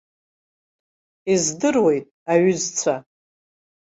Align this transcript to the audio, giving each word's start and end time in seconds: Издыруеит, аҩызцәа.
Издыруеит, 1.33 2.05
аҩызцәа. 2.31 2.95